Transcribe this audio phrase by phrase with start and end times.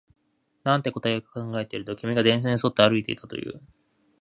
[0.63, 3.61] なんて答えようか考えていると、君が電線に沿って歩いていたと言う